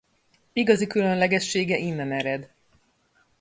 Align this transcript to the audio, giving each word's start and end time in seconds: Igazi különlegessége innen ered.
Igazi 0.53 0.87
különlegessége 0.87 1.77
innen 1.77 2.11
ered. 2.11 2.49